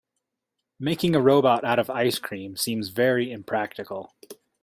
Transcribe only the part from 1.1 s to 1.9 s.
a robot out